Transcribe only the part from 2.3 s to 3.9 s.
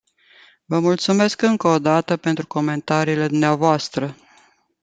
comentariile dvs.